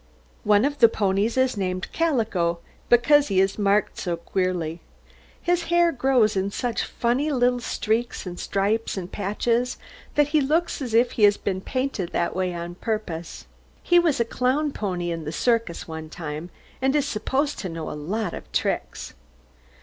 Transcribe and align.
One 0.43 0.65
of 0.65 0.79
the 0.79 0.89
ponies 0.89 1.37
is 1.37 1.55
named 1.55 1.91
Calico, 1.93 2.57
because 2.89 3.27
he 3.27 3.39
is 3.39 3.59
marked 3.59 3.99
so 3.99 4.17
queerly. 4.17 4.79
His 5.39 5.65
hair 5.65 5.91
grows 5.91 6.35
in 6.35 6.49
such 6.49 6.81
funny 6.85 7.29
little 7.31 7.59
streaks 7.59 8.25
and 8.25 8.39
stripes 8.39 8.97
and 8.97 9.11
patches 9.11 9.77
that 10.15 10.29
he 10.29 10.41
looks 10.41 10.81
as 10.81 10.95
if 10.95 11.11
he 11.11 11.23
had 11.25 11.37
been 11.43 11.61
painted 11.61 12.13
that 12.13 12.35
way 12.35 12.51
on 12.51 12.73
purpose. 12.73 13.45
He 13.83 13.99
was 13.99 14.19
a 14.19 14.25
clown 14.25 14.71
pony 14.71 15.11
in 15.11 15.23
a 15.27 15.31
circus 15.31 15.87
one 15.87 16.09
time, 16.09 16.49
and 16.81 16.95
is 16.95 17.07
supposed 17.07 17.59
to 17.59 17.69
know 17.69 17.87
a 17.91 17.93
lot 17.93 18.33
of 18.33 18.51
tricks. 18.51 19.13